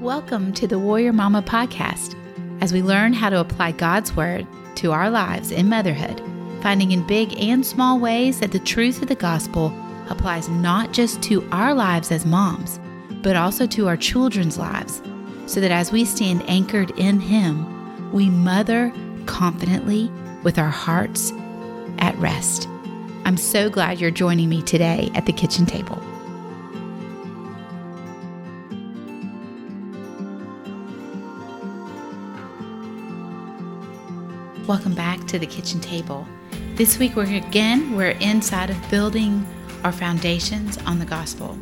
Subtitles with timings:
[0.00, 2.16] Welcome to the Warrior Mama podcast
[2.62, 6.22] as we learn how to apply God's Word to our lives in motherhood,
[6.62, 9.74] finding in big and small ways that the truth of the gospel
[10.08, 12.80] applies not just to our lives as moms,
[13.22, 15.02] but also to our children's lives,
[15.44, 18.90] so that as we stand anchored in Him, we mother
[19.26, 20.10] confidently
[20.42, 21.30] with our hearts
[21.98, 22.66] at rest.
[23.26, 26.02] I'm so glad you're joining me today at the kitchen table.
[34.70, 36.28] Welcome back to the kitchen table.
[36.76, 39.44] This week we're again we're inside of building
[39.82, 41.58] our foundations on the gospel.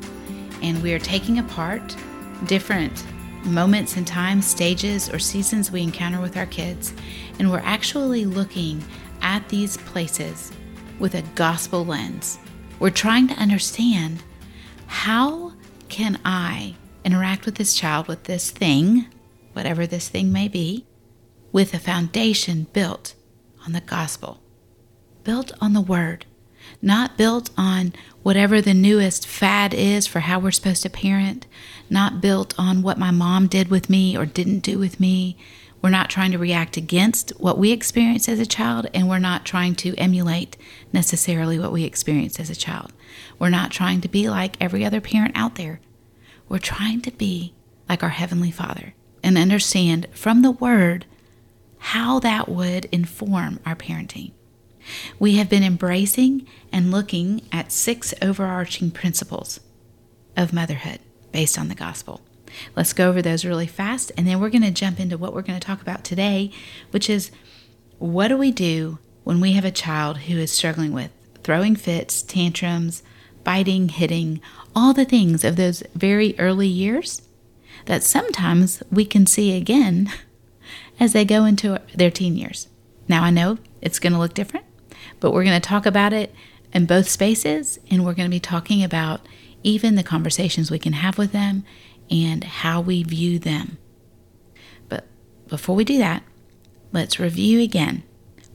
[0.60, 1.96] And we are taking apart
[2.44, 3.06] different
[3.44, 6.92] moments in time, stages, or seasons we encounter with our kids.
[7.38, 8.84] And we're actually looking
[9.22, 10.52] at these places
[10.98, 12.38] with a gospel lens.
[12.78, 14.22] We're trying to understand
[14.86, 15.54] how
[15.88, 16.74] can I
[17.06, 19.06] interact with this child, with this thing,
[19.54, 20.84] whatever this thing may be,
[21.52, 23.15] with a foundation built
[23.65, 24.41] on the gospel,
[25.24, 26.27] built on the word,
[26.82, 31.46] not built on whatever the newest fad is for how we're supposed to parent,
[31.88, 35.37] not built on what my mom did with me or didn't do with me.
[35.80, 39.45] We're not trying to react against what we experienced as a child, and we're not
[39.46, 40.57] trying to emulate
[40.93, 42.93] necessarily what we experienced as a child.
[43.38, 45.80] We're not trying to be like every other parent out there.
[46.49, 47.55] We're trying to be
[47.88, 51.07] like our Heavenly Father and understand from the Word
[51.79, 54.32] how that would inform our parenting.
[55.18, 59.60] We have been embracing and looking at six overarching principles
[60.37, 61.01] of motherhood
[61.32, 62.23] based on the gospel.
[62.74, 65.43] Let's go over those really fast, and then we're going to jump into what we're
[65.43, 66.50] going to talk about today,
[66.91, 67.31] which is
[67.99, 71.10] what do we do when we have a child who is struggling with
[71.44, 73.03] throwing fits, tantrums,
[73.44, 74.41] biting, hitting,
[74.75, 77.22] all the things of those very early years
[77.87, 80.10] that sometimes we can see again
[81.00, 82.69] as they go into their teen years.
[83.09, 84.67] Now, I know it's going to look different,
[85.21, 86.34] but we're going to talk about it
[86.72, 89.21] in both spaces, and we're going to be talking about
[89.62, 91.65] even the conversations we can have with them
[92.11, 93.78] and how we view them.
[94.89, 95.06] But
[95.49, 96.22] before we do that,
[96.93, 98.03] let's review again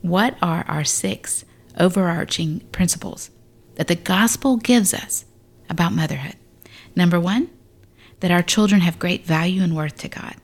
[0.01, 1.45] what are our six
[1.79, 3.31] overarching principles
[3.75, 5.25] that the gospel gives us
[5.69, 6.35] about motherhood.
[6.95, 7.49] Number one,
[8.19, 10.35] that our children have great value and worth to God.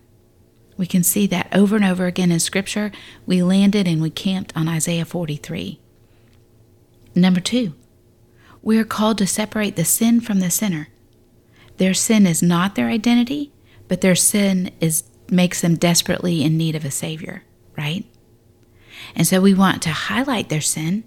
[0.80, 2.94] We can see that over and over again in Scripture.
[3.26, 5.78] We landed and we camped on Isaiah 43.
[7.14, 7.74] Number two,
[8.62, 10.88] we are called to separate the sin from the sinner.
[11.76, 13.52] Their sin is not their identity,
[13.90, 17.44] but their sin is makes them desperately in need of a savior,
[17.78, 18.06] right?
[19.18, 21.04] And so we want to highlight their sin,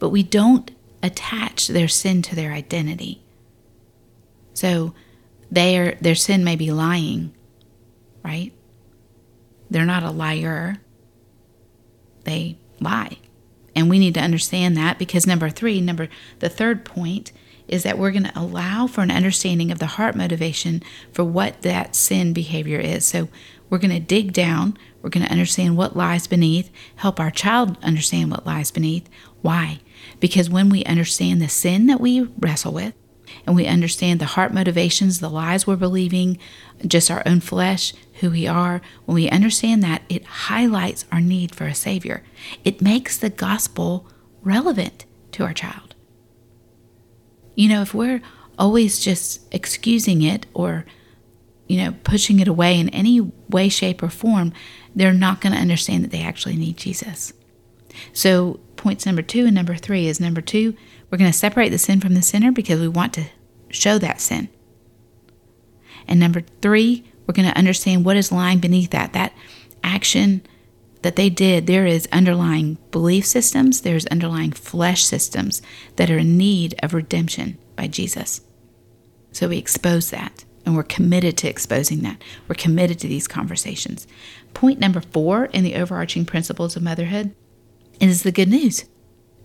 [0.00, 0.72] but we don't
[1.04, 3.22] attach their sin to their identity.
[4.54, 4.92] So
[5.52, 7.32] their their sin may be lying,
[8.24, 8.52] right?
[9.70, 10.76] They're not a liar.
[12.24, 13.18] They lie.
[13.74, 16.08] And we need to understand that because number three, number
[16.38, 17.32] the third point
[17.66, 20.82] is that we're going to allow for an understanding of the heart motivation
[21.12, 23.04] for what that sin behavior is.
[23.04, 23.28] So
[23.70, 27.78] we're going to dig down, we're going to understand what lies beneath, help our child
[27.82, 29.08] understand what lies beneath.
[29.40, 29.80] Why?
[30.20, 32.94] Because when we understand the sin that we wrestle with,
[33.46, 36.38] and we understand the heart motivations, the lies we're believing,
[36.86, 41.54] just our own flesh, who we are, when we understand that, it highlights our need
[41.54, 42.22] for a Savior.
[42.64, 44.06] It makes the gospel
[44.42, 45.94] relevant to our child.
[47.54, 48.22] You know, if we're
[48.58, 50.84] always just excusing it or,
[51.66, 54.52] you know, pushing it away in any way, shape, or form,
[54.94, 57.32] they're not going to understand that they actually need Jesus.
[58.12, 60.74] So, points number two and number three is number two,
[61.14, 63.26] we're going to separate the sin from the sinner because we want to
[63.68, 64.48] show that sin.
[66.08, 69.12] And number three, we're going to understand what is lying beneath that.
[69.12, 69.32] That
[69.84, 70.42] action
[71.02, 75.62] that they did, there is underlying belief systems, there's underlying flesh systems
[75.94, 78.40] that are in need of redemption by Jesus.
[79.30, 82.20] So we expose that and we're committed to exposing that.
[82.48, 84.08] We're committed to these conversations.
[84.52, 87.36] Point number four in the overarching principles of motherhood
[88.00, 88.84] is the good news.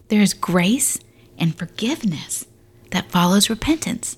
[0.07, 0.97] There is grace
[1.39, 2.45] and forgiveness
[2.91, 4.17] that follows repentance,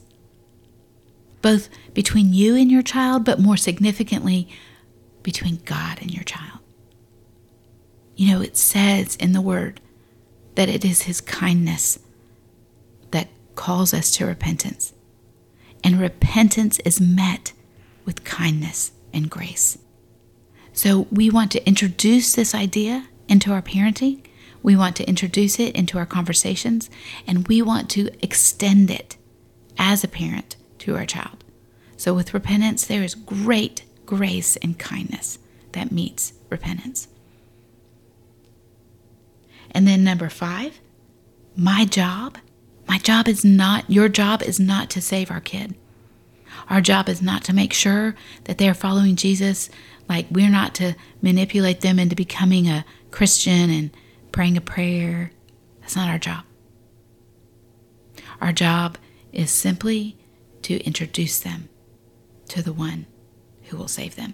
[1.41, 4.47] both between you and your child, but more significantly,
[5.23, 6.59] between God and your child.
[8.15, 9.81] You know, it says in the Word
[10.56, 12.00] that it is His kindness
[13.12, 14.94] that calls us to repentance.
[15.83, 17.53] And repentance is met
[18.06, 19.77] with kindness and grace.
[20.74, 24.24] So we want to introduce this idea into our parenting
[24.63, 26.90] we want to introduce it into our conversations,
[27.25, 29.18] and we want to extend it
[29.78, 31.44] as a parent to our child.
[31.98, 35.40] So, with repentance, there is great grace and kindness
[35.72, 37.08] that meets repentance.
[39.72, 40.80] And then number five,
[41.56, 42.38] my job,
[42.88, 45.75] my job is not, your job is not to save our kid.
[46.69, 48.16] Our job is not to make sure
[48.46, 49.69] that they're following Jesus.
[50.10, 53.92] Like we're not to manipulate them into becoming a Christian and
[54.31, 55.31] praying a prayer.
[55.81, 56.44] That's not our job.
[58.39, 58.98] Our job
[59.31, 60.18] is simply
[60.63, 61.69] to introduce them
[62.50, 63.06] to the one
[63.63, 64.33] who will save them.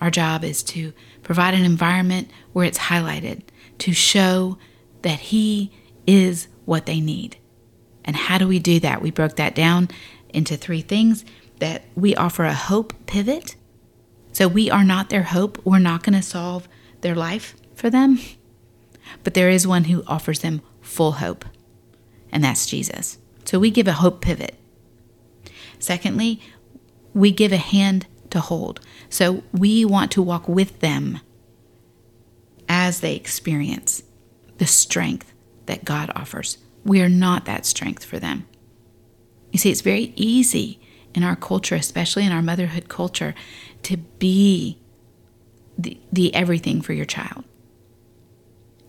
[0.00, 3.42] Our job is to provide an environment where it's highlighted
[3.78, 4.58] to show
[5.02, 5.72] that He
[6.06, 7.38] is what they need.
[8.04, 9.02] And how do we do that?
[9.02, 9.88] We broke that down
[10.28, 11.24] into three things
[11.58, 13.56] that we offer a hope pivot.
[14.32, 15.64] So we are not their hope.
[15.64, 16.68] We're not going to solve
[17.00, 18.18] their life for them.
[19.24, 21.44] But there is one who offers them full hope,
[22.30, 23.18] and that's Jesus.
[23.44, 24.56] So we give a hope pivot.
[25.78, 26.40] Secondly,
[27.14, 28.80] we give a hand to hold.
[29.08, 31.20] So we want to walk with them
[32.68, 34.02] as they experience
[34.58, 35.32] the strength
[35.66, 36.58] that God offers.
[36.84, 38.46] We are not that strength for them.
[39.52, 40.80] You see, it's very easy
[41.14, 43.34] in our culture, especially in our motherhood culture,
[43.84, 44.78] to be
[45.78, 47.44] the, the everything for your child.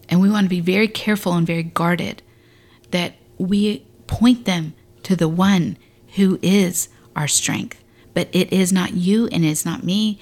[0.10, 2.22] And we want to be very careful and very guarded
[2.92, 4.74] that we point them
[5.04, 5.78] to the one
[6.16, 7.84] who is our strength.
[8.14, 10.20] But it is not you and it's not me.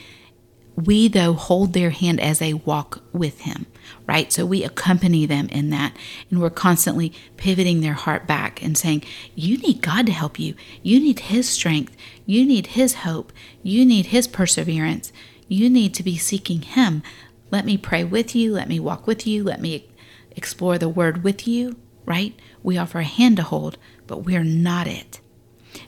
[0.75, 3.65] We, though, hold their hand as they walk with Him,
[4.05, 4.31] right?
[4.33, 5.95] So we accompany them in that.
[6.29, 9.05] And we're constantly pivoting their heart back and saying,
[9.35, 10.55] You need God to help you.
[10.83, 11.95] You need His strength.
[12.25, 13.31] You need His hope.
[13.63, 15.13] You need His perseverance.
[15.47, 17.03] You need to be seeking Him.
[17.51, 18.53] Let me pray with you.
[18.53, 19.43] Let me walk with you.
[19.43, 19.89] Let me
[20.31, 22.37] explore the Word with you, right?
[22.63, 23.77] We offer a hand to hold,
[24.07, 25.19] but we're not it.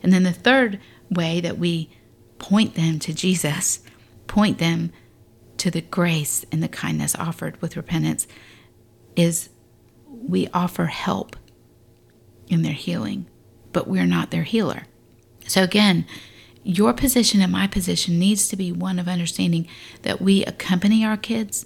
[0.03, 1.89] And then the third way that we
[2.39, 3.79] point them to Jesus
[4.27, 4.91] point them
[5.57, 8.27] to the grace and the kindness offered with repentance
[9.15, 9.49] is
[10.05, 11.35] we offer help
[12.47, 13.27] in their healing,
[13.73, 14.83] but we're not their healer.
[15.47, 16.05] So, again,
[16.67, 19.67] your position and my position needs to be one of understanding
[20.01, 21.65] that we accompany our kids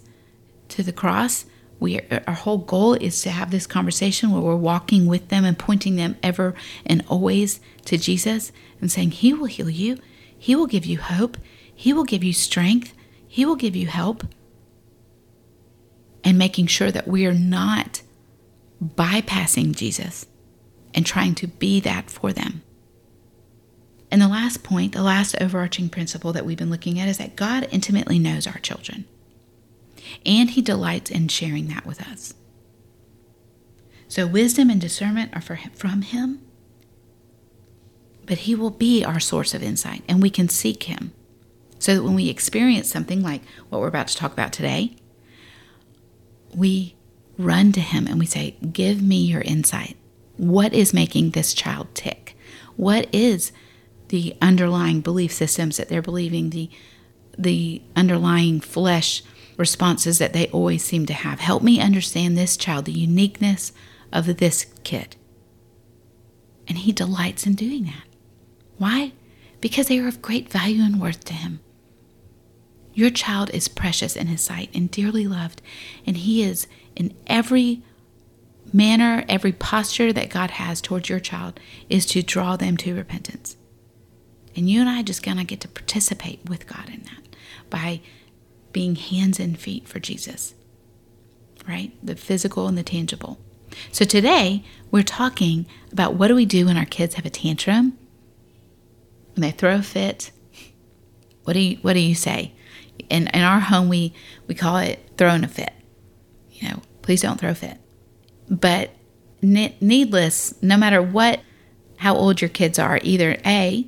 [0.69, 1.45] to the cross.
[1.79, 5.57] We, our whole goal is to have this conversation where we're walking with them and
[5.57, 6.53] pointing them ever
[6.85, 9.97] and always to Jesus and saying, He will heal you.
[10.37, 11.37] He will give you hope.
[11.73, 12.93] He will give you strength,
[13.27, 14.23] He will give you help.
[16.23, 18.03] And making sure that we are not
[18.83, 20.27] bypassing Jesus
[20.93, 22.61] and trying to be that for them.
[24.11, 27.37] And the last point, the last overarching principle that we've been looking at is that
[27.37, 29.05] God intimately knows our children.
[30.25, 32.33] And He delights in sharing that with us.
[34.09, 35.41] So, wisdom and discernment are
[35.73, 36.41] from Him,
[38.25, 41.13] but He will be our source of insight, and we can seek Him
[41.79, 44.97] so that when we experience something like what we're about to talk about today,
[46.53, 46.95] we
[47.37, 49.95] run to Him and we say, Give me your insight.
[50.35, 52.37] What is making this child tick?
[52.75, 53.53] What is
[54.11, 56.69] the underlying belief systems that they're believing, the,
[57.37, 59.23] the underlying flesh
[59.57, 61.39] responses that they always seem to have?
[61.39, 63.73] Help me understand this child, the uniqueness
[64.13, 65.15] of this kid.
[66.67, 68.03] And He delights in doing that.
[68.77, 69.13] Why?
[69.59, 71.59] Because they are of great value and worth to Him.
[72.93, 75.61] Your child is precious in his sight and dearly loved,
[76.05, 77.83] and he is in every
[78.73, 83.55] manner, every posture that God has towards your child is to draw them to repentance.
[84.55, 87.35] And you and I just gonna get to participate with God in that
[87.69, 88.01] by
[88.73, 90.53] being hands and feet for Jesus,
[91.67, 91.93] right?
[92.05, 93.39] The physical and the tangible.
[93.91, 97.97] So today we're talking about what do we do when our kids have a tantrum,
[99.35, 100.31] when they throw a fit.
[101.43, 102.53] What do you What do you say?
[103.09, 104.13] in, in our home we
[104.47, 105.73] we call it throwing a fit
[106.51, 107.77] you know please don't throw a fit
[108.49, 108.91] but
[109.41, 111.41] needless no matter what
[111.97, 113.87] how old your kids are either a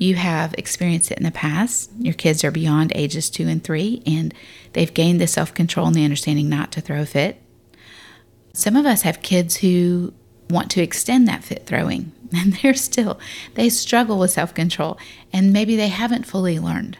[0.00, 4.02] you have experienced it in the past your kids are beyond ages two and three
[4.06, 4.34] and
[4.72, 7.40] they've gained the self-control and the understanding not to throw a fit
[8.52, 10.12] some of us have kids who
[10.48, 13.18] want to extend that fit throwing and they're still
[13.54, 14.98] they struggle with self-control
[15.32, 16.98] and maybe they haven't fully learned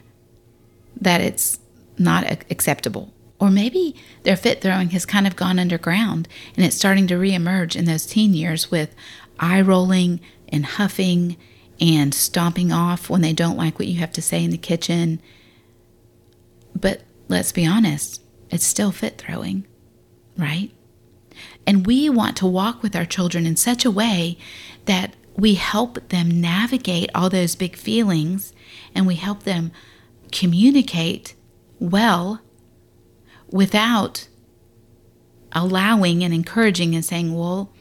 [1.01, 1.59] that it's
[1.97, 3.13] not acceptable.
[3.39, 7.75] Or maybe their fit throwing has kind of gone underground and it's starting to reemerge
[7.75, 8.93] in those teen years with
[9.39, 11.37] eye rolling and huffing
[11.81, 15.19] and stomping off when they don't like what you have to say in the kitchen.
[16.79, 18.21] But let's be honest,
[18.51, 19.65] it's still fit throwing,
[20.37, 20.71] right?
[21.65, 24.37] And we want to walk with our children in such a way
[24.85, 28.53] that we help them navigate all those big feelings
[28.93, 29.71] and we help them
[30.31, 31.33] communicate
[31.79, 32.41] well
[33.49, 34.27] without
[35.53, 37.73] allowing and encouraging and saying, well,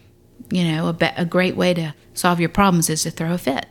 [0.51, 3.39] you know, a, be- a great way to solve your problems is to throw a
[3.39, 3.67] fit.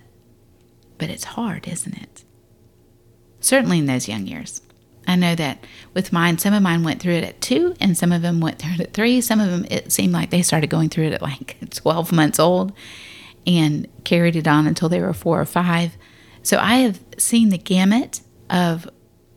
[0.99, 2.23] But it's hard, isn't it?
[3.39, 4.61] Certainly in those young years.
[5.07, 5.65] I know that
[5.95, 8.59] with mine, some of mine went through it at two, and some of them went
[8.59, 9.21] through it at three.
[9.21, 12.39] Some of them, it seemed like they started going through it at like 12 months
[12.39, 12.73] old
[13.47, 15.97] and carried it on until they were four or five.
[16.43, 18.87] So I have seen the gamut of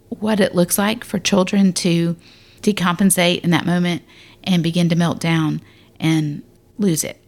[0.09, 2.17] what it looks like for children to
[2.61, 4.03] decompensate in that moment
[4.45, 5.63] and begin to melt down
[5.99, 6.43] and
[6.79, 7.19] lose it.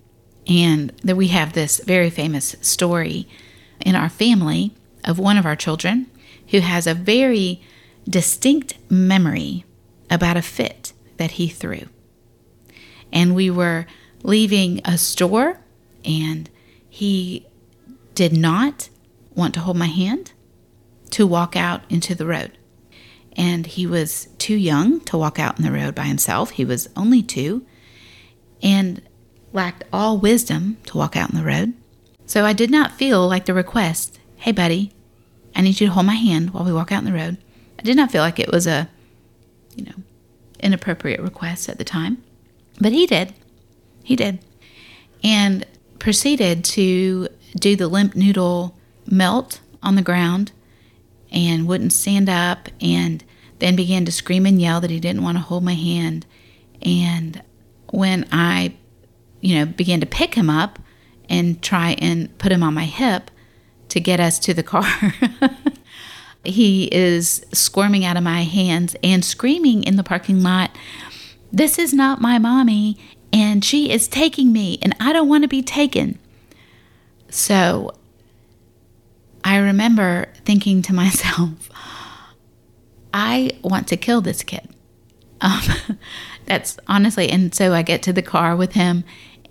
[0.46, 3.26] And that we have this very famous story
[3.84, 4.72] in our family
[5.04, 6.10] of one of our children
[6.48, 7.62] who has a very
[8.08, 9.64] distinct memory
[10.10, 11.82] about a fit that he threw.
[13.12, 13.86] And we were
[14.22, 15.60] leaving a store,
[16.04, 16.50] and
[16.88, 17.46] he
[18.14, 18.88] did not
[19.34, 20.32] want to hold my hand
[21.10, 22.56] to walk out into the road.
[23.36, 26.50] And he was too young to walk out in the road by himself.
[26.50, 27.64] He was only two
[28.62, 29.02] and
[29.52, 31.74] lacked all wisdom to walk out in the road.
[32.26, 34.92] So I did not feel like the request, hey, buddy,
[35.54, 37.38] I need you to hold my hand while we walk out in the road,
[37.78, 38.88] I did not feel like it was a,
[39.76, 39.94] you know,
[40.60, 42.22] inappropriate request at the time,
[42.80, 43.34] but he did.
[44.02, 44.38] He did.
[45.22, 45.66] And
[45.98, 47.28] proceeded to
[47.58, 48.76] do the limp noodle
[49.06, 50.52] melt on the ground
[51.30, 53.24] and wouldn't stand up and
[53.58, 56.26] then began to scream and yell that he didn't want to hold my hand.
[56.82, 57.42] And
[57.90, 58.74] when I,
[59.40, 60.78] you know, began to pick him up
[61.28, 63.30] and try and put him on my hip
[63.88, 65.14] to get us to the car,
[66.44, 70.70] he is squirming out of my hands and screaming in the parking lot,
[71.52, 72.98] This is not my mommy,
[73.32, 76.18] and she is taking me, and I don't want to be taken.
[77.28, 77.92] So
[79.42, 81.68] I remember thinking to myself,
[83.12, 84.68] I want to kill this kid.
[85.40, 85.62] Um,
[86.46, 89.04] that's honestly, and so I get to the car with him,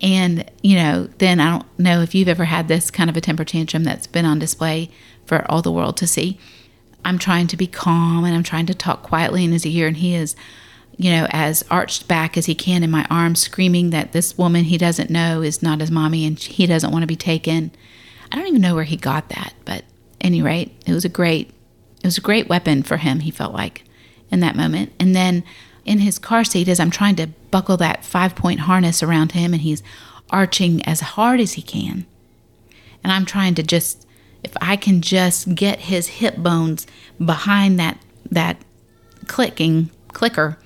[0.04, 3.22] and you know, then I don't know if you've ever had this kind of a
[3.22, 4.90] temper tantrum that's been on display
[5.24, 6.38] for all the world to see.
[7.06, 9.96] I'm trying to be calm and I'm trying to talk quietly in his ear, and
[9.96, 10.36] he is,
[10.98, 14.64] you know, as arched back as he can in my arms, screaming that this woman
[14.64, 17.72] he doesn't know is not his mommy and he doesn't want to be taken.
[18.30, 19.84] I don't even know where he got that, but
[20.20, 21.48] any rate, it was a great,
[22.02, 23.20] it was a great weapon for him.
[23.20, 23.84] He felt like
[24.30, 25.44] in that moment, and then
[25.86, 29.52] in his car seat, as I'm trying to buckle that five point harness around him,
[29.52, 29.80] and he's
[30.30, 32.04] arching as hard as he can,
[33.04, 34.08] and I'm trying to just
[34.42, 36.84] if I can just get his hip bones
[37.24, 37.96] behind that
[38.28, 38.56] that
[39.28, 40.58] clicking clicker,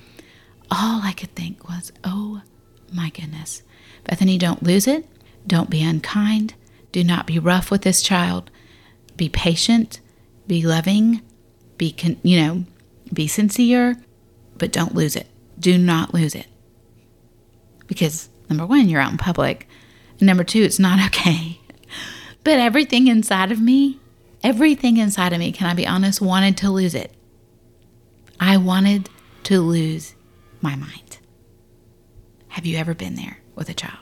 [0.70, 2.40] all I could think was, "Oh
[2.90, 3.62] my goodness,
[4.04, 5.06] Bethany, don't lose it.
[5.46, 6.54] Don't be unkind.
[6.90, 8.50] Do not be rough with this child.
[9.14, 10.00] Be patient.
[10.46, 11.20] Be loving.
[11.76, 12.64] Be con- you know,
[13.12, 13.96] be sincere,
[14.56, 15.26] but don't lose it.
[15.60, 16.46] Do not lose it.
[17.88, 19.66] Because number one, you're out in public.
[20.20, 21.58] And number two, it's not okay
[22.48, 24.00] but everything inside of me,
[24.42, 27.12] everything inside of me, can I be honest, wanted to lose it.
[28.40, 29.10] I wanted
[29.44, 30.14] to lose
[30.62, 31.18] my mind.
[32.48, 33.98] Have you ever been there with a child?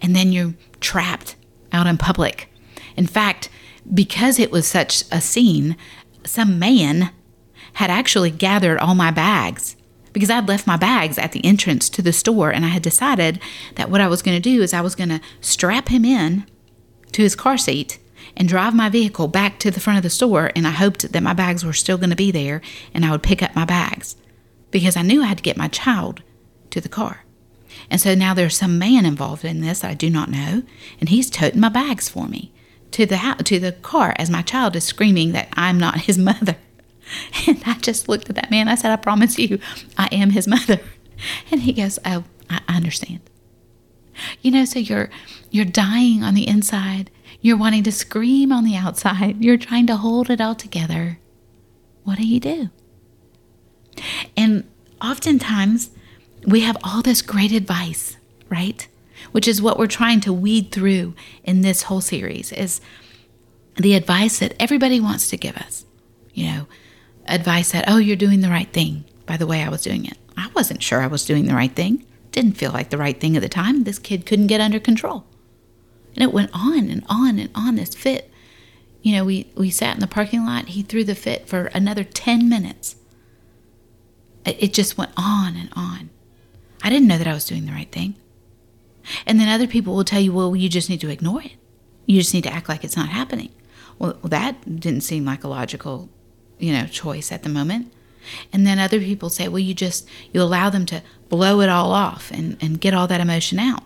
[0.00, 1.36] And then you're trapped
[1.72, 2.52] out in public.
[2.96, 3.48] In fact,
[3.94, 5.76] because it was such a scene,
[6.24, 7.10] some man
[7.74, 9.76] had actually gathered all my bags
[10.12, 13.40] because I'd left my bags at the entrance to the store and I had decided
[13.76, 16.46] that what I was going to do is I was going to strap him in
[17.12, 17.98] to his car seat
[18.36, 20.50] and drive my vehicle back to the front of the store.
[20.54, 22.60] And I hoped that my bags were still going to be there
[22.94, 24.16] and I would pick up my bags
[24.70, 26.22] because I knew I had to get my child
[26.70, 27.24] to the car.
[27.90, 30.62] And so now there's some man involved in this that I do not know,
[31.00, 32.52] and he's toting my bags for me
[32.92, 36.56] to the to the car as my child is screaming that I'm not his mother.
[37.46, 38.68] And I just looked at that man.
[38.68, 39.58] I said, "I promise you,
[39.98, 40.80] I am his mother."
[41.52, 43.20] And he goes, "Oh, I understand."
[44.40, 45.08] You know, so you're
[45.50, 47.10] you're dying on the inside.
[47.40, 49.42] You're wanting to scream on the outside.
[49.42, 51.18] You're trying to hold it all together.
[52.04, 52.70] What do you do?
[54.36, 54.68] And
[55.00, 55.90] oftentimes
[56.46, 58.16] we have all this great advice,
[58.48, 58.86] right?
[59.32, 61.14] Which is what we're trying to weed through
[61.44, 62.80] in this whole series is
[63.76, 65.84] the advice that everybody wants to give us.
[66.34, 66.66] You know,
[67.26, 70.18] advice that, oh, you're doing the right thing by the way I was doing it.
[70.36, 72.04] I wasn't sure I was doing the right thing.
[72.32, 73.84] Didn't feel like the right thing at the time.
[73.84, 75.24] This kid couldn't get under control.
[76.14, 78.30] And it went on and on and on this fit.
[79.02, 80.68] You know, we, we sat in the parking lot.
[80.68, 82.96] He threw the fit for another 10 minutes.
[84.44, 86.10] It, it just went on and on.
[86.82, 88.14] I didn't know that I was doing the right thing.
[89.26, 91.52] And then other people will tell you, well, you just need to ignore it.
[92.06, 93.50] You just need to act like it's not happening.
[93.98, 96.08] Well, that didn't seem like a logical
[96.62, 97.92] you know, choice at the moment.
[98.52, 101.90] And then other people say, well, you just, you allow them to blow it all
[101.90, 103.82] off and, and get all that emotion out.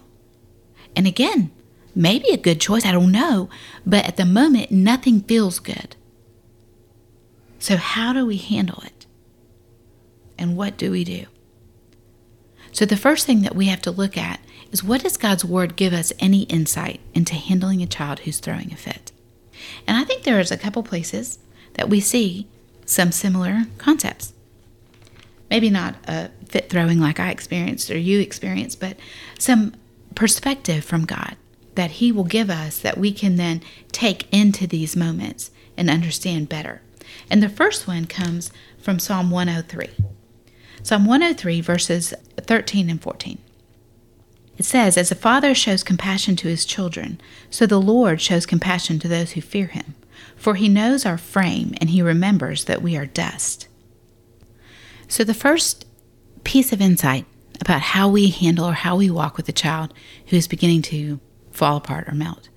[0.95, 1.51] And again,
[1.95, 3.49] maybe a good choice, I don't know.
[3.87, 5.97] But at the moment, nothing feels good.
[7.59, 9.07] So, how do we handle it?
[10.39, 11.25] And what do we do?
[12.73, 14.41] So, the first thing that we have to look at
[14.71, 18.71] is what does God's Word give us any insight into handling a child who's throwing
[18.73, 19.13] a fit?
[19.87, 21.39] And I think there is a couple places
[21.75, 22.47] that we see
[22.87, 24.33] some similar concepts.
[25.51, 28.97] Maybe not a fit throwing like I experienced or you experienced, but
[29.39, 29.75] some
[30.15, 31.37] perspective from God
[31.75, 33.63] that He will give us that we can then
[33.93, 36.81] take into these moments and understand better.
[37.31, 39.89] And the first one comes from Psalm 103.
[40.83, 43.39] Psalm 103, verses 13 and 14.
[44.59, 48.99] It says, As a father shows compassion to his children, so the Lord shows compassion
[49.01, 49.95] to those who fear him.
[50.37, 53.69] For he knows our frame, and he remembers that we are dust.
[55.09, 55.87] So, the first
[56.45, 57.27] piece of insight
[57.61, 59.95] about how we handle or how we walk with a child
[60.27, 61.21] who is beginning to
[61.51, 62.49] fall apart or melt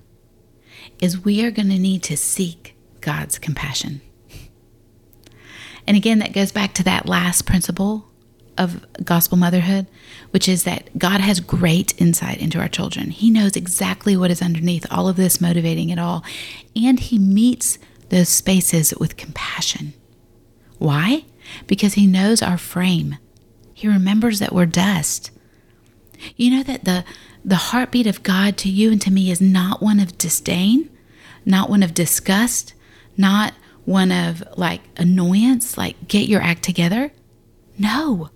[0.99, 4.01] is we are going to need to seek God's compassion.
[5.87, 8.07] And again, that goes back to that last principle
[8.57, 9.87] of gospel motherhood,
[10.31, 13.09] which is that God has great insight into our children.
[13.11, 16.23] He knows exactly what is underneath all of this motivating it all,
[16.75, 19.93] and He meets those spaces with compassion.
[20.77, 21.25] Why?
[21.67, 23.17] Because He knows our frame.
[23.73, 25.31] He remembers that we're dust.
[26.35, 27.05] You know that the
[27.45, 30.89] the heartbeat of God to you and to me is not one of disdain,
[31.45, 32.73] not one of disgust,
[33.15, 33.53] not
[33.85, 37.11] one of like annoyance, like get your act together.
[37.77, 38.29] No.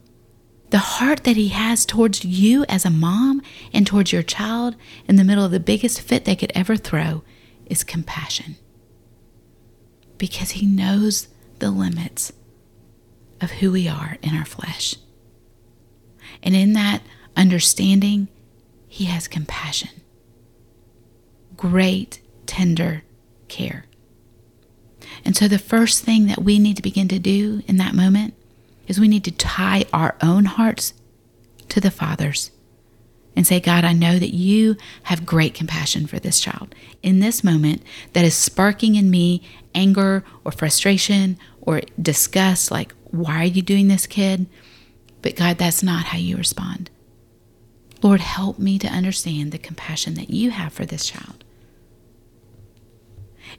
[0.73, 4.75] The heart that he has towards you as a mom and towards your child
[5.07, 7.21] in the middle of the biggest fit they could ever throw
[7.67, 8.55] is compassion.
[10.17, 11.27] Because he knows
[11.59, 12.33] the limits
[13.39, 14.95] of who we are in our flesh.
[16.41, 17.03] And in that
[17.37, 18.29] understanding,
[18.87, 19.91] he has compassion.
[21.55, 23.03] Great, tender
[23.47, 23.85] care.
[25.23, 28.33] And so, the first thing that we need to begin to do in that moment
[28.87, 30.93] is we need to tie our own hearts
[31.69, 32.51] to the Father's
[33.35, 36.75] and say, God, I know that you have great compassion for this child.
[37.01, 37.81] In this moment,
[38.13, 39.41] that is sparking in me
[39.73, 44.45] anger or frustration or disgust, like, why are you doing this, kid?
[45.21, 46.91] But God, that's not how you respond.
[48.03, 51.43] Lord, help me to understand the compassion that you have for this child.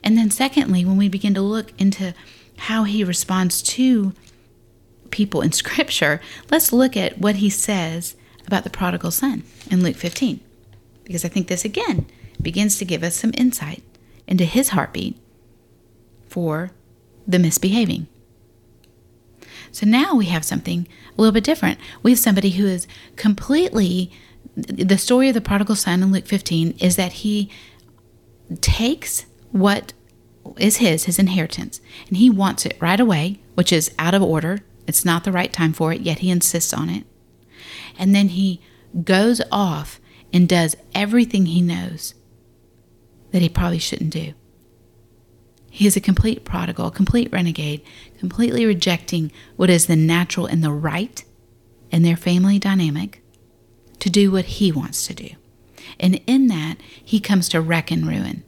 [0.02, 2.14] And then, secondly, when we begin to look into
[2.58, 4.12] how he responds to
[5.14, 8.16] people in Scripture, let's look at what he says
[8.48, 10.40] about the prodigal son in Luke 15,
[11.04, 12.06] because I think this again
[12.42, 13.82] begins to give us some insight
[14.26, 15.16] into his heartbeat
[16.28, 16.72] for
[17.28, 18.08] the misbehaving.
[19.70, 21.78] So now we have something a little bit different.
[22.02, 24.10] We have somebody who is completely.
[24.56, 27.50] The story of the prodigal son in Luke 15 is that he
[28.60, 29.92] takes what
[30.58, 34.62] is his, his inheritance, and he wants it right away, which is out of order
[34.86, 37.04] it's not the right time for it, yet he insists on it.
[37.98, 38.60] And then he
[39.04, 40.00] goes off
[40.32, 42.14] and does everything he knows
[43.30, 44.34] that he probably shouldn't do.
[45.70, 47.82] He is a complete prodigal, a complete renegade,
[48.18, 51.24] completely rejecting what is the natural and the right
[51.90, 53.22] in their family dynamic
[53.98, 55.30] to do what he wants to do.
[55.98, 58.44] And in that, he comes to wreck and ruin,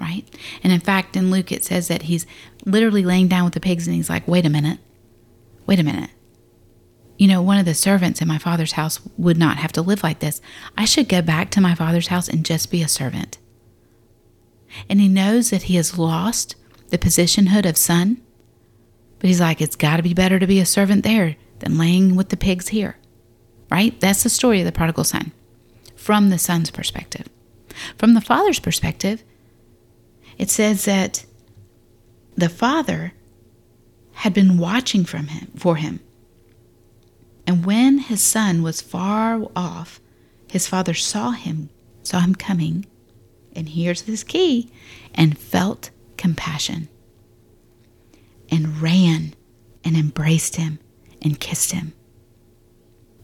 [0.00, 0.24] right?
[0.62, 2.26] And in fact, in Luke, it says that he's
[2.64, 4.78] literally laying down with the pigs and he's like, wait a minute,
[5.66, 6.10] wait a minute.
[7.18, 10.02] You know, one of the servants in my father's house would not have to live
[10.02, 10.40] like this.
[10.76, 13.38] I should go back to my father's house and just be a servant.
[14.88, 16.56] And he knows that he has lost
[16.88, 18.20] the positionhood of son,
[19.18, 22.16] but he's like, it's got to be better to be a servant there than laying
[22.16, 22.96] with the pigs here.
[23.70, 23.98] Right?
[23.98, 25.32] That's the story of the prodigal son
[25.96, 27.28] from the son's perspective.
[27.98, 29.24] From the father's perspective,
[30.38, 31.24] it says that
[32.36, 33.14] the father
[34.16, 36.00] had been watching from him for him.
[37.46, 40.00] And when his son was far off,
[40.50, 41.68] his father saw him,
[42.02, 42.86] saw him coming,
[43.54, 44.70] and here's this key,
[45.14, 46.88] and felt compassion,
[48.50, 49.34] and ran
[49.84, 50.78] and embraced him
[51.20, 51.92] and kissed him.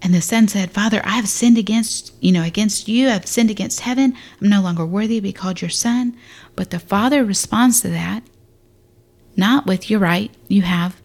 [0.02, 3.08] And the son said, Father, I have sinned against, you know, against you.
[3.08, 4.14] I've sinned against heaven.
[4.40, 6.16] I'm no longer worthy to be called your son.
[6.54, 8.24] But the father responds to that
[9.36, 11.00] not with, you're right, you have,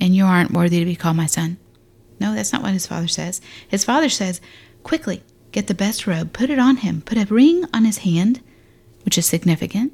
[0.00, 1.58] and you aren't worthy to be called my son.
[2.20, 3.40] No, that's not what his father says.
[3.68, 4.40] His father says,
[4.82, 8.40] quickly, get the best robe, put it on him, put a ring on his hand,
[9.04, 9.92] which is significant,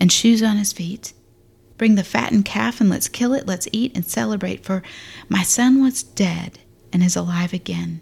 [0.00, 1.12] and shoes on his feet.
[1.78, 3.46] Bring the fattened calf and let's kill it.
[3.46, 4.64] Let's eat and celebrate.
[4.64, 4.82] For
[5.28, 6.60] my son was dead
[6.92, 8.00] and is alive again.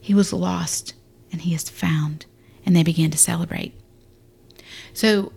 [0.00, 0.94] He was lost
[1.30, 2.26] and he is found.
[2.66, 3.72] And they began to celebrate.
[4.92, 5.32] So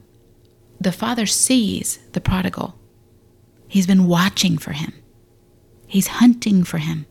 [0.79, 2.75] the father sees the prodigal.
[3.73, 4.93] He's been watching for him,
[5.87, 7.07] he's hunting for him.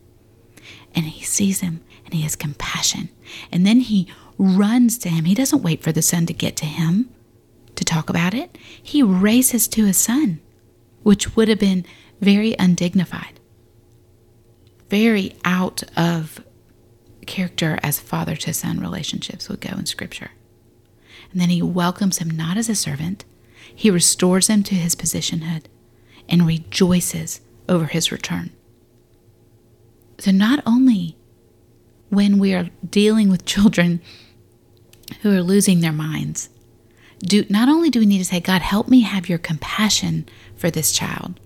[0.94, 3.08] And he sees him and he has compassion.
[3.50, 4.06] And then he
[4.38, 5.24] runs to him.
[5.24, 7.10] He doesn't wait for the son to get to him
[7.74, 8.56] to talk about it.
[8.80, 10.38] He races to his son,
[11.02, 11.84] which would have been
[12.20, 13.40] very undignified,
[14.88, 16.44] very out of
[17.26, 20.30] character as father to son relationships would go in Scripture.
[21.32, 23.24] And then he welcomes him not as a servant,
[23.74, 25.64] he restores him to his positionhood
[26.32, 28.50] and rejoices over his return.
[30.18, 31.16] So, not only
[32.08, 34.00] when we are dealing with children
[35.20, 36.48] who are losing their minds,
[37.18, 40.70] do not only do we need to say, God, help me have your compassion for
[40.70, 41.38] this child,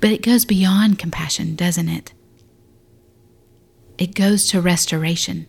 [0.00, 2.12] but it goes beyond compassion, doesn't it?
[3.98, 5.46] It goes to restoration.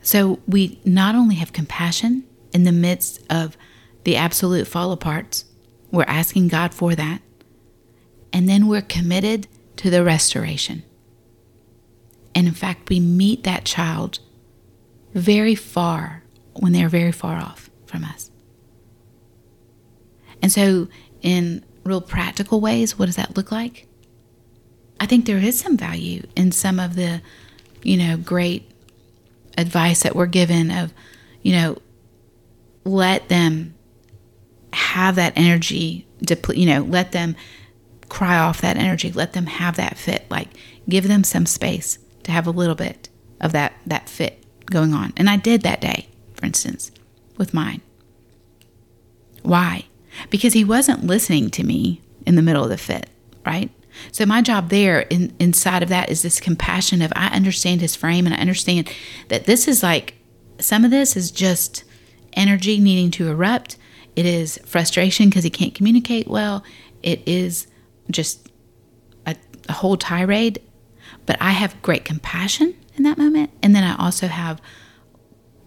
[0.00, 3.56] So we not only have compassion in the midst of
[4.04, 5.44] the absolute fall aparts,
[5.90, 7.22] we're asking God for that,
[8.32, 10.82] and then we're committed to the restoration.
[12.34, 14.18] And in fact, we meet that child
[15.14, 16.22] very far
[16.54, 18.30] when they're very far off from us.
[20.42, 20.88] And so,
[21.22, 23.86] in real practical ways, what does that look like?
[25.00, 27.22] I think there is some value in some of the,
[27.82, 28.70] you know, great
[29.56, 30.92] advice that we're given of,
[31.42, 31.78] you know,
[32.84, 33.74] let them
[34.72, 37.36] have that energy deplete, you know, let them
[38.08, 40.48] cry off that energy, let them have that fit, like
[40.88, 43.08] give them some space to have a little bit
[43.40, 45.12] of that that fit going on.
[45.16, 46.90] And I did that day, for instance,
[47.36, 47.80] with mine.
[49.42, 49.84] Why?
[50.30, 53.08] Because he wasn't listening to me in the middle of the fit,
[53.46, 53.70] right?
[54.12, 57.96] So my job there in, inside of that is this compassion of I understand his
[57.96, 58.92] frame and I understand
[59.28, 60.14] that this is like
[60.58, 61.84] some of this is just
[62.32, 63.76] energy needing to erupt.
[64.18, 66.64] It is frustration because he can't communicate well.
[67.04, 67.68] It is
[68.10, 68.48] just
[69.24, 69.36] a,
[69.68, 70.60] a whole tirade.
[71.24, 73.50] But I have great compassion in that moment.
[73.62, 74.60] And then I also have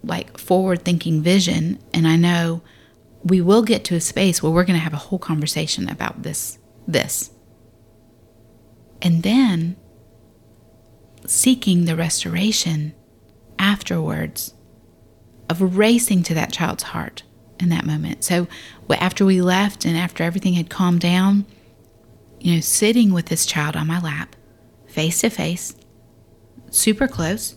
[0.04, 1.80] like forward thinking vision.
[1.94, 2.62] And I know
[3.24, 6.24] we will get to a space where we're going to have a whole conversation about
[6.24, 7.32] this, this.
[9.02, 9.78] And then
[11.26, 12.96] seeking the restoration
[13.58, 14.56] afterwards
[15.50, 17.24] of racing to that child's heart
[17.62, 18.24] in that moment.
[18.24, 18.48] So
[18.90, 21.46] after we left and after everything had calmed down,
[22.40, 24.36] you know, sitting with this child on my lap,
[24.88, 25.76] face to face,
[26.70, 27.56] super close.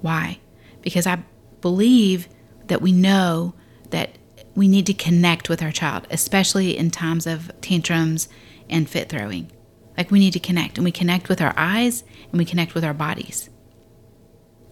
[0.00, 0.38] Why?
[0.82, 1.22] Because I
[1.60, 2.28] believe
[2.66, 3.54] that we know
[3.90, 4.18] that
[4.54, 8.28] we need to connect with our child, especially in times of tantrums
[8.68, 9.50] and fit throwing.
[9.96, 12.84] Like we need to connect, and we connect with our eyes and we connect with
[12.84, 13.50] our bodies.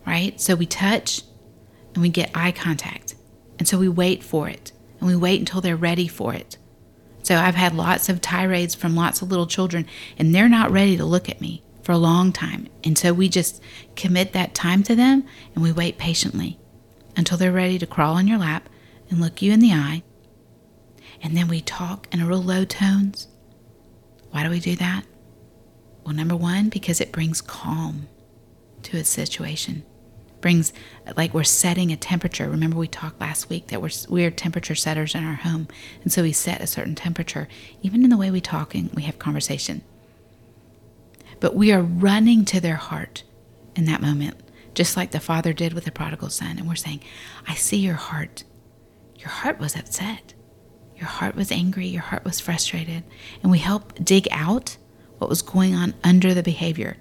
[0.06, 0.40] Right?
[0.40, 1.22] So we touch
[1.94, 3.14] and we get eye contact.
[3.58, 6.58] And so we wait for it and we wait until they're ready for it.
[7.22, 9.86] So I've had lots of tirades from lots of little children
[10.18, 12.68] and they're not ready to look at me for a long time.
[12.84, 13.62] And so we just
[13.94, 16.58] commit that time to them and we wait patiently
[17.16, 18.68] until they're ready to crawl on your lap
[19.10, 20.02] and look you in the eye.
[21.22, 23.28] And then we talk in a real low tones.
[24.30, 25.04] Why do we do that?
[26.04, 28.08] Well, number one, because it brings calm
[28.82, 29.84] to a situation
[30.46, 30.72] brings
[31.16, 32.48] like we're setting a temperature.
[32.48, 35.66] Remember we talked last week that we're we're temperature setters in our home,
[36.04, 37.48] and so we set a certain temperature
[37.82, 39.82] even in the way we talk and we have conversation.
[41.40, 43.24] But we are running to their heart
[43.74, 44.37] in that moment,
[44.72, 47.00] just like the father did with the prodigal son, and we're saying,
[47.48, 48.44] "I see your heart.
[49.16, 50.35] Your heart was upset.
[50.94, 51.88] Your heart was angry.
[51.88, 53.02] Your heart was frustrated."
[53.42, 54.76] And we help dig out
[55.18, 56.98] what was going on under the behavior.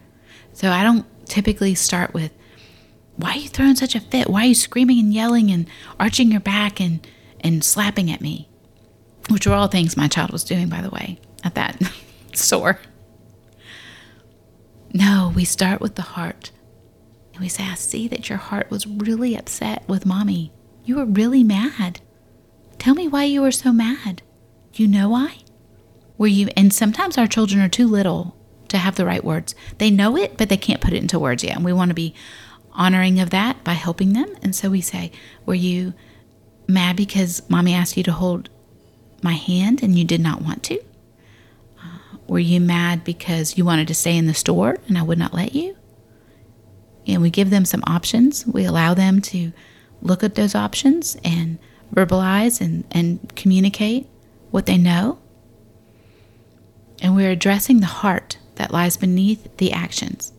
[0.52, 2.32] So I don't typically start with
[3.18, 4.30] why are you throwing such a fit?
[4.30, 5.68] Why are you screaming and yelling and
[6.00, 7.06] arching your back and,
[7.42, 8.50] and slapping at me?
[9.30, 11.82] Which were all things my child was doing, by the way, at that
[12.34, 12.80] store.
[14.94, 16.52] No, we start with the heart.
[17.34, 20.52] And we say, I see that your heart was really upset with mommy.
[20.84, 22.00] You were really mad.
[22.78, 24.22] Tell me why you were so mad.
[24.74, 25.38] You know why?
[26.18, 28.38] Were you, and sometimes our children are too little
[28.70, 29.56] to have the right words.
[29.78, 31.56] They know it, but they can't put it into words yet.
[31.56, 32.14] And we want to be
[32.76, 34.36] honoring of that by helping them.
[34.42, 35.12] And so we say,
[35.46, 35.94] Were you
[36.68, 38.50] mad because mommy asked you to hold
[39.22, 40.80] my hand and you did not want to?
[41.80, 45.18] Uh, were you mad because you wanted to stay in the store and I would
[45.18, 45.76] not let you?
[47.08, 48.46] And we give them some options.
[48.48, 49.52] We allow them to
[50.02, 51.60] look at those options and
[51.94, 54.08] verbalize and, and communicate
[54.52, 55.20] what they know.
[57.02, 60.32] And we're addressing the heart that lies beneath the actions.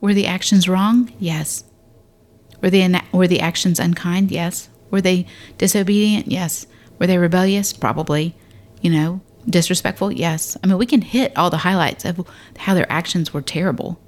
[0.00, 1.12] Were the actions wrong?
[1.18, 1.64] Yes.
[2.60, 4.30] Were the, were the actions unkind?
[4.30, 4.68] Yes.
[4.90, 5.26] Were they
[5.58, 6.28] disobedient?
[6.28, 6.66] Yes.
[6.98, 7.72] Were they rebellious?
[7.72, 8.36] Probably.
[8.80, 10.12] You know, disrespectful?
[10.12, 10.56] Yes.
[10.62, 14.00] I mean, we can hit all the highlights of how their actions were terrible.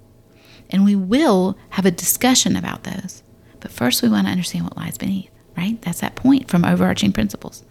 [0.70, 3.22] And we will have a discussion about those.
[3.58, 5.80] But first, we want to understand what lies beneath, right?
[5.82, 7.64] That's that point from overarching principles.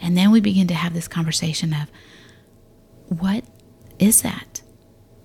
[0.00, 1.90] And then we begin to have this conversation of
[3.08, 3.44] what
[3.98, 4.62] is that?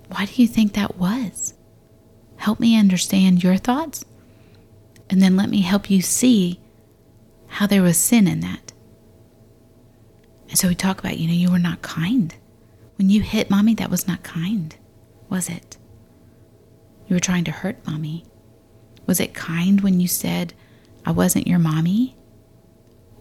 [0.10, 1.55] Why do you think that was?
[2.38, 4.06] Help me understand your thoughts,
[5.10, 6.60] and then let me help you see
[7.48, 8.74] how there was sin in that.
[10.50, 12.36] And so we talk about, you know, you were not kind.
[12.98, 14.76] When you hit mommy, that was not kind,
[15.30, 15.78] was it?
[17.08, 18.26] You were trying to hurt mommy.
[19.06, 20.54] Was it kind when you said,
[21.06, 22.16] I wasn't your mommy?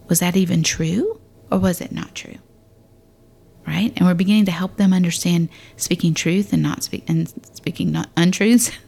[0.07, 1.19] Was that even true
[1.51, 2.37] or was it not true?
[3.67, 3.91] Right?
[3.95, 8.09] And we're beginning to help them understand speaking truth and not speak and speaking not
[8.15, 8.71] untruths.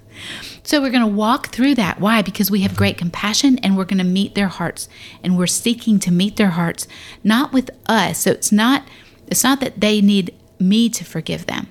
[0.63, 1.99] So we're going to walk through that.
[1.99, 2.21] Why?
[2.21, 4.89] Because we have great compassion and we're going to meet their hearts
[5.23, 6.87] and we're seeking to meet their hearts
[7.23, 8.19] not with us.
[8.19, 8.83] So it's not
[9.27, 11.67] it's not that they need me to forgive them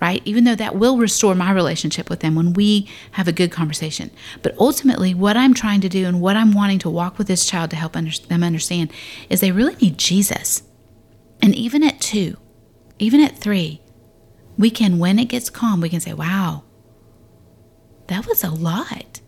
[0.00, 0.22] right?
[0.24, 4.10] Even though that will restore my relationship with them when we have a good conversation.
[4.42, 7.46] But ultimately, what I'm trying to do and what I'm wanting to walk with this
[7.46, 8.90] child to help under- them understand
[9.28, 10.62] is they really need Jesus.
[11.42, 12.36] And even at two,
[12.98, 13.82] even at three,
[14.56, 16.64] we can, when it gets calm, we can say, wow,
[18.10, 19.20] that was a lot.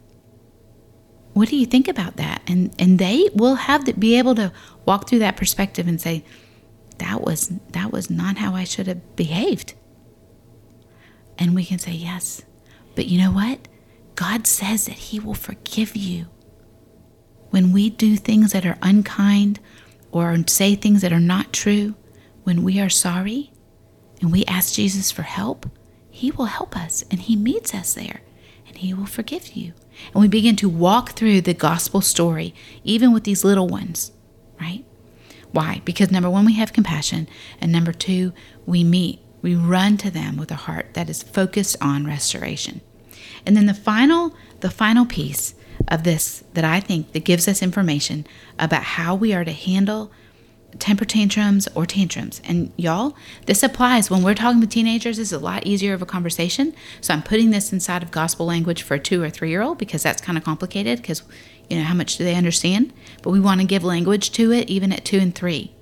[1.34, 2.42] What do you think about that?
[2.48, 4.52] And and they will have to be able to
[4.84, 6.24] walk through that perspective and say,
[6.98, 9.74] that was that was not how I should have behaved.
[11.38, 12.42] And we can say, Yes.
[12.94, 13.68] But you know what?
[14.16, 16.26] God says that He will forgive you.
[17.50, 19.60] When we do things that are unkind
[20.10, 21.94] or say things that are not true,
[22.42, 23.52] when we are sorry
[24.20, 25.70] and we ask Jesus for help,
[26.10, 28.22] He will help us and He meets us there
[28.72, 29.72] and He will forgive you.
[30.12, 34.12] And we begin to walk through the gospel story, even with these little ones,
[34.60, 34.84] right?
[35.52, 35.82] Why?
[35.84, 37.28] Because number one, we have compassion,
[37.60, 38.32] and number two,
[38.66, 42.80] we meet we run to them with a heart that is focused on restoration.
[43.44, 45.54] And then the final the final piece
[45.88, 48.24] of this that I think that gives us information
[48.58, 50.12] about how we are to handle
[50.78, 52.40] temper tantrums or tantrums.
[52.44, 56.06] And y'all, this applies when we're talking with teenagers, it's a lot easier of a
[56.06, 56.74] conversation.
[57.00, 59.78] So I'm putting this inside of gospel language for a two or three year old
[59.78, 61.22] because that's kind of complicated because,
[61.68, 62.92] you know, how much do they understand?
[63.22, 65.72] But we want to give language to it even at two and three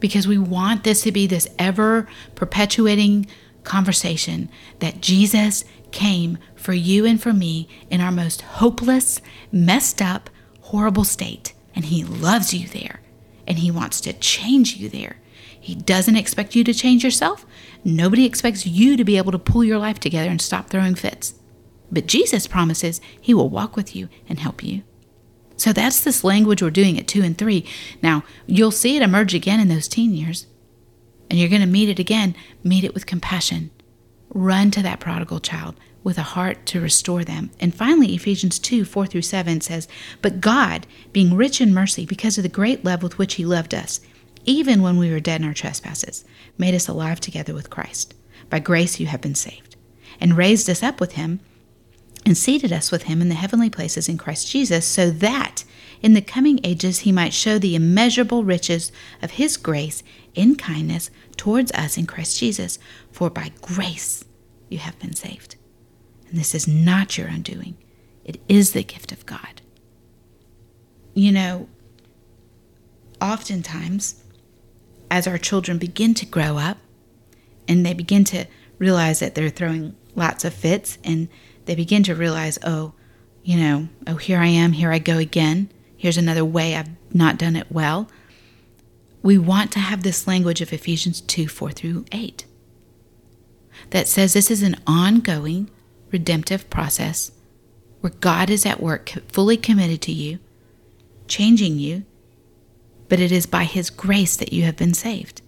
[0.00, 3.26] because we want this to be this ever perpetuating
[3.62, 9.20] conversation that Jesus came for you and for me in our most hopeless,
[9.52, 10.28] messed up,
[10.60, 11.52] horrible state.
[11.74, 13.01] And He loves you there.
[13.46, 15.16] And He wants to change you there.
[15.58, 17.46] He doesn't expect you to change yourself.
[17.84, 21.34] Nobody expects you to be able to pull your life together and stop throwing fits.
[21.90, 24.82] But Jesus promises He will walk with you and help you.
[25.56, 27.64] So that's this language we're doing at two and three.
[28.02, 30.46] Now, you'll see it emerge again in those teen years.
[31.30, 32.34] And you're going to meet it again.
[32.64, 33.70] Meet it with compassion.
[34.34, 37.50] Run to that prodigal child with a heart to restore them.
[37.60, 39.88] And finally, Ephesians 2 4 through 7 says,
[40.20, 43.74] But God, being rich in mercy, because of the great love with which He loved
[43.74, 44.00] us,
[44.44, 46.24] even when we were dead in our trespasses,
[46.58, 48.14] made us alive together with Christ.
[48.50, 49.76] By grace you have been saved,
[50.20, 51.40] and raised us up with Him
[52.24, 55.64] and seated us with him in the heavenly places in Christ Jesus, so that
[56.00, 60.02] in the coming ages he might show the immeasurable riches of his grace
[60.34, 62.78] in kindness towards us in Christ Jesus.
[63.10, 64.24] For by grace
[64.68, 65.56] you have been saved.
[66.28, 67.76] And this is not your undoing,
[68.24, 69.60] it is the gift of God.
[71.14, 71.68] You know,
[73.20, 74.22] oftentimes,
[75.10, 76.78] as our children begin to grow up
[77.68, 78.46] and they begin to
[78.78, 81.28] realize that they're throwing lots of fits and
[81.66, 82.94] they begin to realize, oh,
[83.44, 85.70] you know, oh, here I am, here I go again.
[85.96, 88.08] Here's another way I've not done it well.
[89.22, 92.44] We want to have this language of Ephesians 2 4 through 8
[93.90, 95.70] that says this is an ongoing
[96.10, 97.30] redemptive process
[98.00, 100.40] where God is at work, fully committed to you,
[101.28, 102.04] changing you,
[103.08, 105.40] but it is by His grace that you have been saved.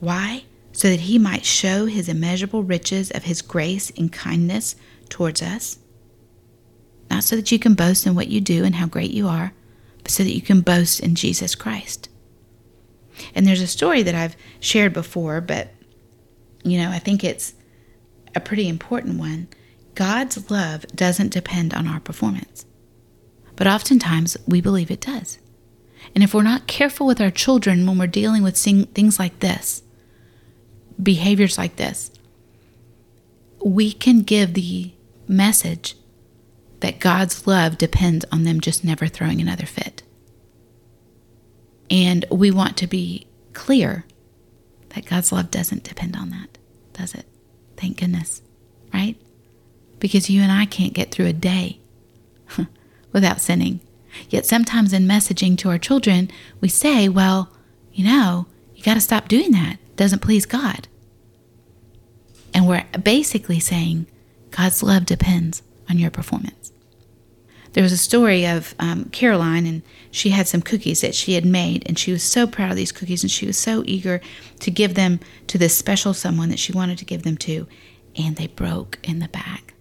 [0.00, 0.44] Why?
[0.72, 4.74] So that He might show His immeasurable riches of His grace and kindness
[5.10, 5.78] towards us.
[7.10, 9.52] Not so that you can boast in what you do and how great you are,
[10.02, 12.08] but so that you can boast in Jesus Christ.
[13.34, 15.68] And there's a story that I've shared before, but
[16.62, 17.54] you know, I think it's
[18.34, 19.48] a pretty important one.
[19.94, 22.64] God's love doesn't depend on our performance,
[23.54, 25.38] but oftentimes we believe it does.
[26.14, 29.82] And if we're not careful with our children when we're dealing with things like this,
[31.02, 32.10] behaviors like this,
[33.64, 34.92] we can give the
[35.26, 35.96] message
[36.80, 40.02] that God's love depends on them just never throwing another fit.
[41.90, 44.04] And we want to be clear
[44.90, 46.58] that God's love doesn't depend on that,
[46.92, 47.26] does it?
[47.76, 48.42] Thank goodness,
[48.92, 49.16] right?
[49.98, 51.80] Because you and I can't get through a day
[53.12, 53.80] without sinning.
[54.30, 57.50] Yet sometimes in messaging to our children, we say, well,
[57.92, 59.74] you know, you got to stop doing that.
[59.74, 60.88] It doesn't please God.
[62.52, 64.06] And we're basically saying
[64.50, 66.72] God's love depends on your performance.
[67.74, 69.82] There was a story of um, Caroline, and
[70.12, 72.92] she had some cookies that she had made, and she was so proud of these
[72.92, 74.20] cookies, and she was so eager
[74.60, 77.66] to give them to this special someone that she wanted to give them to,
[78.16, 79.74] and they broke in the bag.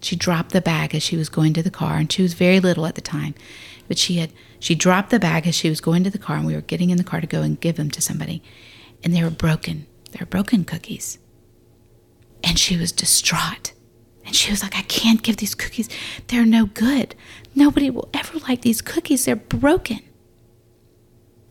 [0.00, 2.60] She dropped the bag as she was going to the car, and she was very
[2.60, 3.34] little at the time,
[3.88, 6.46] but she had she dropped the bag as she was going to the car, and
[6.46, 8.40] we were getting in the car to go and give them to somebody,
[9.02, 9.86] and they were broken.
[10.12, 11.18] They were broken cookies,
[12.44, 13.72] and she was distraught.
[14.24, 15.88] And she was like, I can't give these cookies.
[16.28, 17.14] They're no good.
[17.54, 19.24] Nobody will ever like these cookies.
[19.24, 20.00] They're broken.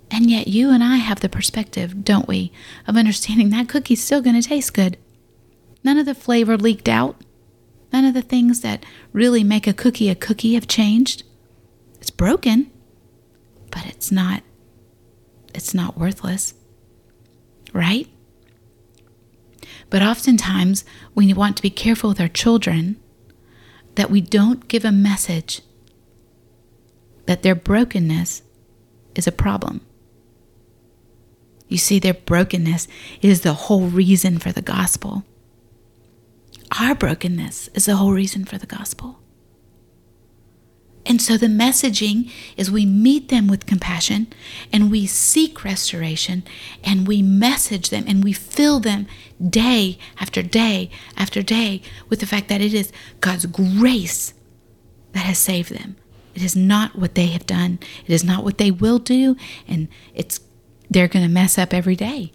[0.10, 2.52] And yet, you and I have the perspective, don't we,
[2.88, 4.98] of understanding that cookie's still going to taste good.
[5.84, 7.16] None of the flavor leaked out.
[7.94, 11.24] None of the things that really make a cookie a cookie have changed.
[12.00, 12.72] It's broken,
[13.70, 14.44] but it's not
[15.54, 16.54] it's not worthless.
[17.74, 18.08] Right?
[19.92, 22.96] But oftentimes, we want to be careful with our children
[23.96, 25.62] that we don't give a message
[27.28, 28.42] that their brokenness
[29.16, 29.82] is a problem.
[31.68, 32.88] You see, their brokenness
[33.22, 35.24] is the whole reason for the gospel.
[36.80, 39.21] Our brokenness is the whole reason for the gospel.
[41.06, 44.28] And so the messaging is we meet them with compassion
[44.72, 46.44] and we seek restoration
[46.84, 49.08] and we message them and we fill them
[49.44, 54.34] day after day after day with the fact that it is God's grace
[55.14, 55.96] that has saved them.
[56.36, 57.80] It is not what they have done.
[58.06, 59.36] It is not what they will do
[59.68, 60.40] and it's
[60.90, 62.32] they're going to mess up every day.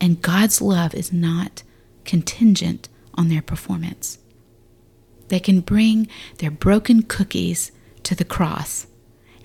[0.00, 1.62] And God's love is not
[2.04, 4.18] contingent on their performance.
[5.28, 7.70] They can bring their broken cookies
[8.08, 8.86] to the cross,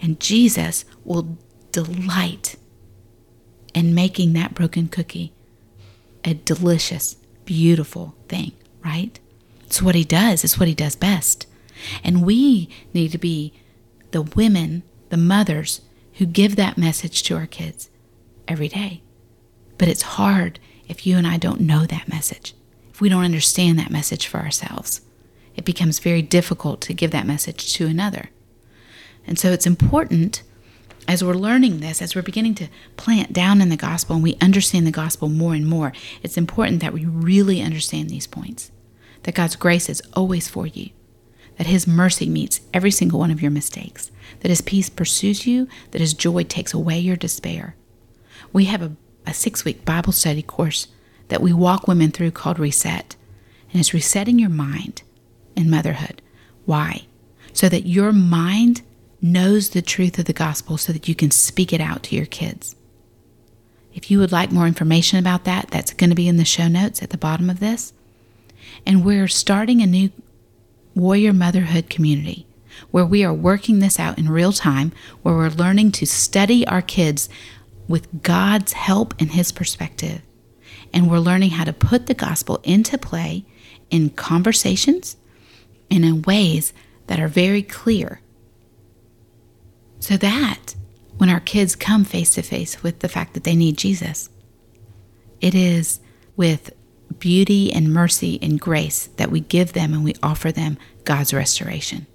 [0.01, 1.37] and Jesus will
[1.73, 2.55] delight
[3.73, 5.33] in making that broken cookie
[6.23, 8.53] a delicious, beautiful thing,
[8.85, 9.19] right?
[9.65, 11.45] It's what he does, it's what he does best.
[12.05, 13.51] And we need to be
[14.11, 15.81] the women, the mothers
[16.13, 17.89] who give that message to our kids
[18.47, 19.01] every day.
[19.77, 22.53] But it's hard if you and I don't know that message,
[22.91, 25.01] if we don't understand that message for ourselves.
[25.57, 28.29] It becomes very difficult to give that message to another.
[29.25, 30.43] And so it's important
[31.07, 34.37] as we're learning this, as we're beginning to plant down in the gospel and we
[34.39, 38.71] understand the gospel more and more, it's important that we really understand these points.
[39.23, 40.91] That God's grace is always for you,
[41.57, 45.67] that His mercy meets every single one of your mistakes, that His peace pursues you,
[45.91, 47.75] that His joy takes away your despair.
[48.51, 50.87] We have a, a six week Bible study course
[51.29, 53.15] that we walk women through called Reset,
[53.71, 55.03] and it's resetting your mind
[55.55, 56.21] in motherhood.
[56.65, 57.07] Why?
[57.53, 58.81] So that your mind
[59.23, 62.25] knows the truth of the gospel so that you can speak it out to your
[62.25, 62.75] kids.
[63.93, 66.67] If you would like more information about that, that's going to be in the show
[66.67, 67.93] notes at the bottom of this.
[68.85, 70.11] And we're starting a new
[70.93, 72.45] warrior motherhood community
[72.91, 76.81] where we are working this out in real time, where we're learning to study our
[76.81, 77.29] kids
[77.87, 80.21] with God's help and His perspective.
[80.91, 83.45] And we're learning how to put the gospel into play
[83.89, 85.15] in conversations
[85.89, 86.73] and in ways
[87.07, 88.19] that are very clear
[90.03, 90.75] so that
[91.15, 94.29] when our kids come face to face with the fact that they need Jesus,
[95.39, 96.01] it is
[96.35, 96.73] with
[97.19, 102.05] beauty and mercy and grace that we give them and we offer them God's restoration.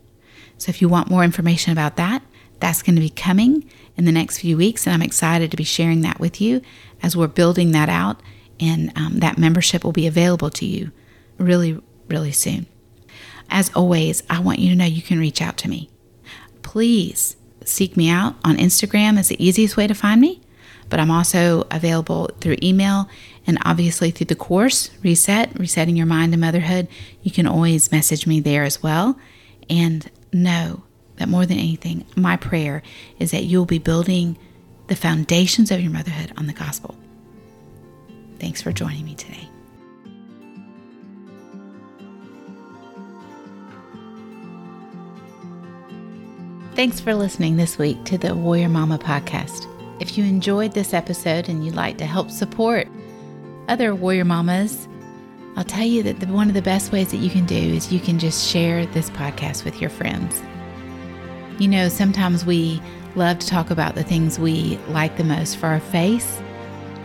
[0.58, 2.22] So if you want more information about that,
[2.60, 5.64] that's going to be coming in the next few weeks, and I'm excited to be
[5.64, 6.60] sharing that with you
[7.02, 8.20] as we're building that out.
[8.60, 10.92] And um, that membership will be available to you
[11.38, 12.66] really, really soon.
[13.48, 15.88] As always, I want you to know you can reach out to me.
[16.60, 17.36] Please
[17.68, 20.40] seek me out on Instagram is the easiest way to find me,
[20.88, 23.08] but I'm also available through email
[23.46, 26.88] and obviously through the course, Reset, Resetting Your Mind to Motherhood.
[27.22, 29.18] You can always message me there as well.
[29.70, 30.82] And know
[31.16, 32.82] that more than anything, my prayer
[33.18, 34.38] is that you'll be building
[34.88, 36.96] the foundations of your motherhood on the gospel.
[38.38, 39.48] Thanks for joining me today.
[46.78, 49.66] Thanks for listening this week to the Warrior Mama podcast.
[50.00, 52.86] If you enjoyed this episode and you'd like to help support
[53.66, 54.86] other warrior mamas,
[55.56, 57.92] I'll tell you that the, one of the best ways that you can do is
[57.92, 60.40] you can just share this podcast with your friends.
[61.58, 62.80] You know, sometimes we
[63.16, 66.40] love to talk about the things we like the most for our face,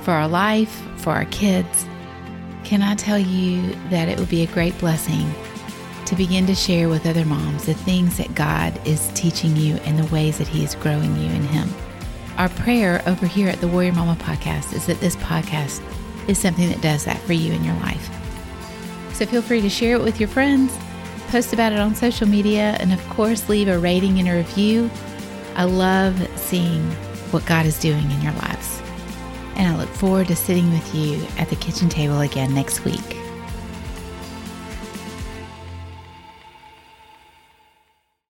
[0.01, 1.88] for our life, for our kids.
[2.63, 5.34] Can I tell you that it would be a great blessing
[6.14, 9.97] to begin to share with other moms the things that God is teaching you and
[9.97, 11.68] the ways that He is growing you in Him?
[12.38, 15.82] Our prayer over here at the Warrior Mama podcast is that this podcast
[16.28, 18.09] is something that does that for you in your life.
[19.14, 20.78] So feel free to share it with your friends,
[21.30, 24.91] post about it on social media, and of course, leave a rating and a review.
[25.55, 26.84] I love seeing
[27.32, 28.82] what God is doing in your lives.
[29.55, 33.22] And I look forward to sitting with you at the kitchen table again next week.